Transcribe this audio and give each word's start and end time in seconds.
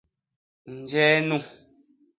Njee 0.77 1.15
nu? 1.27 1.37